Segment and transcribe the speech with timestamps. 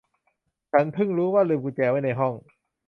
[0.71, 2.33] ฉันเพิ่งรู้ว่าลืมกุญแจไว้ในห้อง